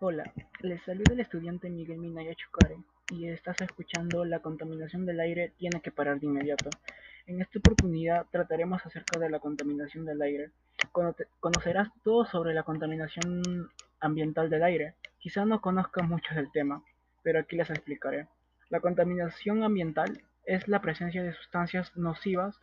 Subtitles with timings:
[0.00, 2.76] Hola, les saluda el estudiante Miguel Minaya Chucare
[3.10, 6.70] y estás escuchando La contaminación del aire tiene que parar de inmediato.
[7.26, 10.52] En esta oportunidad trataremos acerca de la contaminación del aire.
[11.40, 13.42] Conocerás todo sobre la contaminación
[13.98, 14.94] ambiental del aire.
[15.18, 16.80] Quizá no conozcas mucho del tema,
[17.24, 18.28] pero aquí les explicaré.
[18.70, 22.56] La contaminación ambiental es la presencia de sustancias nocivas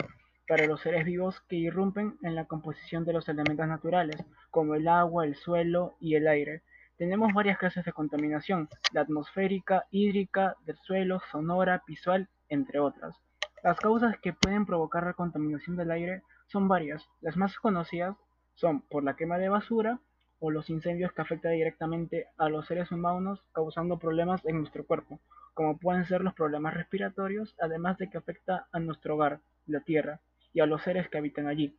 [0.47, 4.88] para los seres vivos que irrumpen en la composición de los elementos naturales, como el
[4.88, 6.63] agua, el suelo y el aire
[6.98, 13.16] tenemos varias clases de contaminación, la atmosférica, hídrica, del suelo, sonora, visual, entre otras.
[13.63, 17.04] Las causas que pueden provocar la contaminación del aire son varias.
[17.21, 18.16] Las más conocidas
[18.54, 19.99] son por la quema de basura
[20.40, 25.20] o los incendios que afectan directamente a los seres humanos causando problemas en nuestro cuerpo,
[25.54, 30.20] como pueden ser los problemas respiratorios, además de que afecta a nuestro hogar, la tierra,
[30.54, 31.76] y a los seres que habitan allí.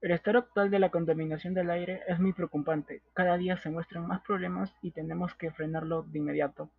[0.00, 4.06] El estado actual de la contaminación del aire es muy preocupante, cada día se muestran
[4.06, 6.70] más problemas y tenemos que frenarlo de inmediato.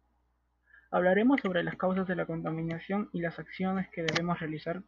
[0.89, 4.81] Hablaremos sobre las causas de la contaminación y las acciones que debemos realizar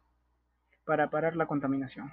[0.84, 2.12] para parar la contaminación.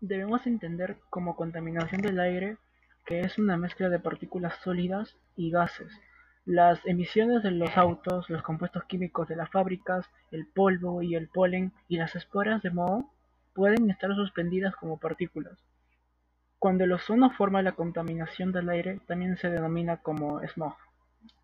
[0.00, 2.56] Debemos entender como contaminación del aire
[3.06, 5.92] que es una mezcla de partículas sólidas y gases
[6.46, 11.28] las emisiones de los autos, los compuestos químicos de las fábricas, el polvo y el
[11.28, 13.10] polen y las esporas de moho
[13.54, 15.58] pueden estar suspendidas como partículas.
[16.58, 20.76] Cuando el ozono forma la contaminación del aire, también se denomina como smog.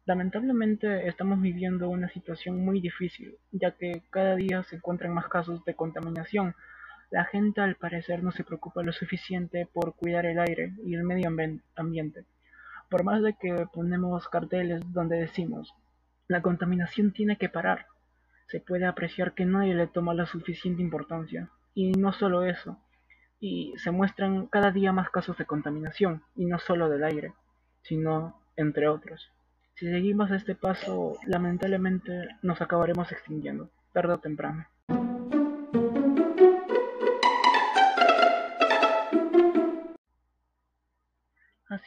[0.05, 5.65] Lamentablemente estamos viviendo una situación muy difícil, ya que cada día se encuentran más casos
[5.65, 6.55] de contaminación.
[7.11, 11.05] La gente al parecer no se preocupa lo suficiente por cuidar el aire y el
[11.05, 11.31] medio
[11.77, 12.25] ambiente.
[12.91, 15.73] Por más de que ponemos carteles donde decimos,
[16.29, 17.87] la contaminación tiene que parar,
[18.49, 21.51] se puede apreciar que nadie le toma la suficiente importancia.
[21.73, 22.79] Y no solo eso,
[23.39, 27.33] y se muestran cada día más casos de contaminación, y no solo del aire,
[27.83, 29.31] sino entre otros.
[29.75, 34.67] Si seguimos este paso, lamentablemente nos acabaremos extinguiendo, tarde o temprano.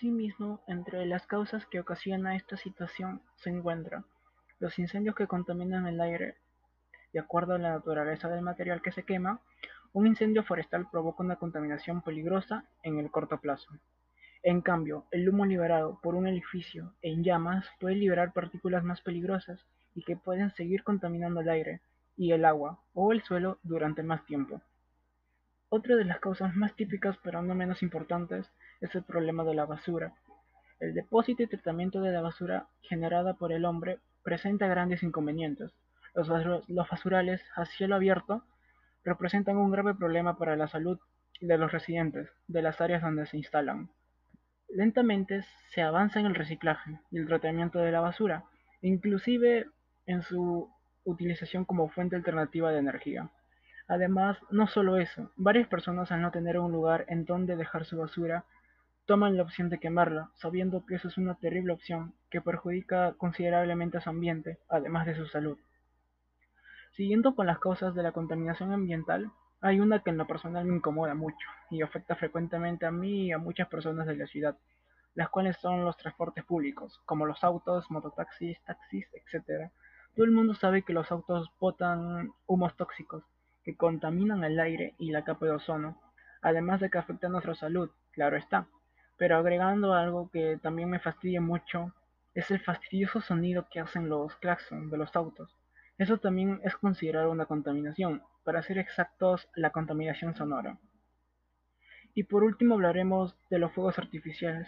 [0.03, 4.03] Asimismo, entre las causas que ocasiona esta situación se encuentran
[4.59, 6.35] los incendios que contaminan el aire.
[7.13, 9.39] De acuerdo a la naturaleza del material que se quema,
[9.93, 13.69] un incendio forestal provoca una contaminación peligrosa en el corto plazo.
[14.43, 19.65] En cambio, el humo liberado por un edificio en llamas puede liberar partículas más peligrosas
[19.95, 21.79] y que pueden seguir contaminando el aire
[22.17, 24.61] y el agua o el suelo durante más tiempo.
[25.69, 28.51] Otra de las causas más típicas pero no menos importantes
[28.83, 30.13] es el problema de la basura.
[30.79, 35.71] El depósito y tratamiento de la basura generada por el hombre presenta grandes inconvenientes.
[36.13, 36.27] Los,
[36.89, 38.43] basurales a cielo abierto
[39.05, 40.99] representan un grave problema para la salud
[41.39, 43.89] de los residentes de las áreas donde se instalan.
[44.67, 48.43] Lentamente se avanza en el reciclaje y el tratamiento de la basura,
[48.81, 49.67] inclusive
[50.05, 50.69] en su
[51.05, 53.29] utilización como fuente alternativa de energía.
[53.87, 57.97] Además, no solo eso, varias personas al no tener un lugar en donde dejar su
[57.97, 58.43] basura,
[59.05, 63.97] toman la opción de quemarla, sabiendo que eso es una terrible opción que perjudica considerablemente
[63.97, 65.57] a su ambiente, además de su salud.
[66.93, 69.31] Siguiendo con las causas de la contaminación ambiental,
[69.61, 73.31] hay una que en lo personal me incomoda mucho y afecta frecuentemente a mí y
[73.31, 74.57] a muchas personas de la ciudad,
[75.15, 79.71] las cuales son los transportes públicos, como los autos, mototaxis, taxis, etc.
[80.15, 83.23] Todo el mundo sabe que los autos botan humos tóxicos,
[83.63, 85.99] que contaminan el aire y la capa de ozono,
[86.41, 88.67] además de que afectan nuestra salud, claro está.
[89.17, 91.93] Pero agregando algo que también me fastidia mucho,
[92.33, 95.55] es el fastidioso sonido que hacen los claxons de los autos.
[95.97, 100.79] Eso también es considerado una contaminación, para ser exactos, la contaminación sonora.
[102.15, 104.67] Y por último hablaremos de los fuegos artificiales.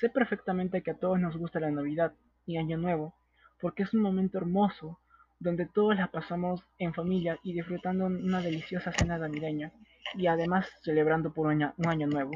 [0.00, 2.12] Sé perfectamente que a todos nos gusta la Navidad
[2.46, 3.14] y Año Nuevo,
[3.60, 4.98] porque es un momento hermoso
[5.40, 9.72] donde todos la pasamos en familia y disfrutando una deliciosa cena navideña
[10.14, 12.32] y además celebrando por un año, nuevo.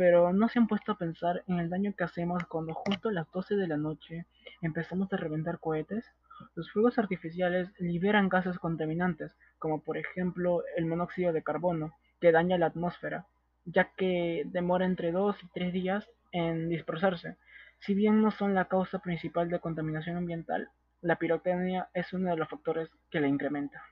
[0.00, 3.12] Pero no se han puesto a pensar en el daño que hacemos cuando justo a
[3.12, 4.24] las 12 de la noche
[4.62, 6.06] empezamos a reventar cohetes.
[6.54, 12.56] Los fuegos artificiales liberan gases contaminantes, como por ejemplo el monóxido de carbono, que daña
[12.56, 13.26] la atmósfera,
[13.66, 17.36] ya que demora entre 2 y 3 días en dispersarse.
[17.80, 20.70] Si bien no son la causa principal de contaminación ambiental,
[21.02, 23.82] la pirotecnia es uno de los factores que la incrementa.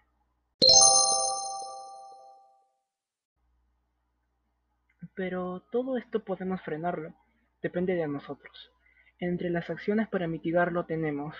[5.19, 7.13] Pero todo esto podemos frenarlo,
[7.61, 8.71] depende de nosotros.
[9.19, 11.35] Entre las acciones para mitigarlo tenemos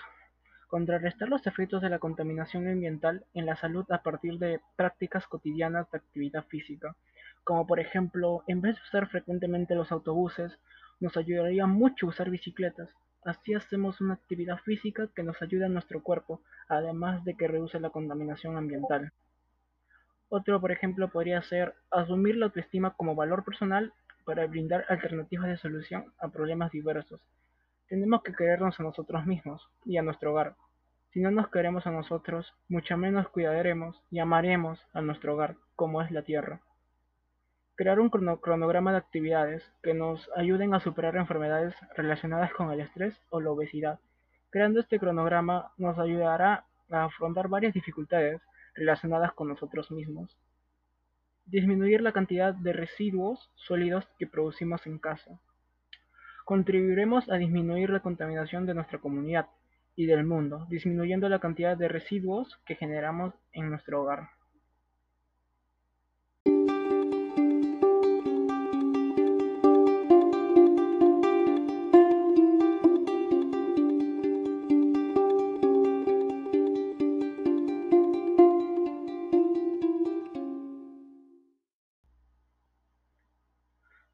[0.67, 5.89] Contrarrestar los efectos de la contaminación ambiental en la salud a partir de prácticas cotidianas
[5.89, 6.93] de actividad física,
[7.45, 10.59] como por ejemplo, en vez de usar frecuentemente los autobuses,
[10.99, 12.89] nos ayudaría mucho usar bicicletas.
[13.23, 17.79] Así hacemos una actividad física que nos ayuda a nuestro cuerpo, además de que reduce
[17.79, 19.13] la contaminación ambiental.
[20.29, 23.93] Otro, por ejemplo, podría ser asumir la autoestima como valor personal
[24.25, 27.19] para brindar alternativas de solución a problemas diversos.
[27.87, 30.55] Tenemos que querernos a nosotros mismos y a nuestro hogar.
[31.11, 36.03] Si no nos queremos a nosotros, mucho menos cuidaremos y amaremos a nuestro hogar, como
[36.03, 36.61] es la tierra.
[37.73, 43.19] Crear un cronograma de actividades que nos ayuden a superar enfermedades relacionadas con el estrés
[43.31, 43.99] o la obesidad.
[44.51, 48.39] Creando este cronograma nos ayudará a afrontar varias dificultades
[48.79, 50.37] relacionadas con nosotros mismos.
[51.45, 55.39] Disminuir la cantidad de residuos sólidos que producimos en casa.
[56.45, 59.47] Contribuiremos a disminuir la contaminación de nuestra comunidad
[59.95, 64.29] y del mundo, disminuyendo la cantidad de residuos que generamos en nuestro hogar.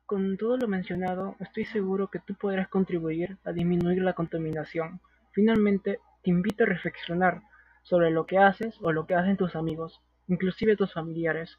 [0.06, 5.02] Con todo lo mencionado, estoy seguro que tú podrás contribuir a disminuir la contaminación.
[5.32, 7.42] Finalmente, te invito a reflexionar
[7.82, 11.58] sobre lo que haces o lo que hacen tus amigos, inclusive tus familiares.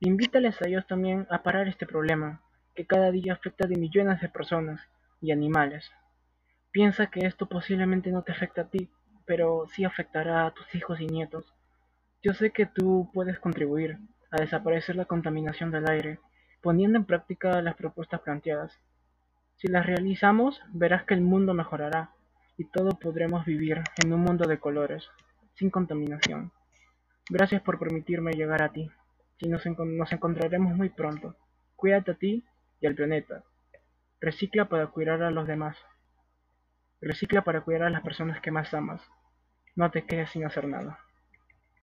[0.00, 2.40] Invítales a ellos también a parar este problema,
[2.74, 4.80] que cada día afecta a millones de personas
[5.20, 5.90] y animales.
[6.70, 8.88] Piensa que esto posiblemente no te afecta a ti,
[9.26, 11.52] pero sí afectará a tus hijos y nietos.
[12.22, 13.98] Yo sé que tú puedes contribuir
[14.30, 16.20] a desaparecer la contaminación del aire
[16.62, 18.72] poniendo en práctica las propuestas planteadas.
[19.56, 22.10] Si las realizamos, verás que el mundo mejorará
[22.56, 25.08] y todos podremos vivir en un mundo de colores,
[25.54, 26.52] sin contaminación.
[27.28, 28.90] Gracias por permitirme llegar a ti.
[29.38, 31.36] Y nos, nos encontraremos muy pronto.
[31.74, 32.44] Cuídate a ti
[32.80, 33.42] y al planeta.
[34.20, 35.76] Recicla para cuidar a los demás.
[37.00, 39.02] Recicla para cuidar a las personas que más amas.
[39.74, 41.00] No te quedes sin hacer nada.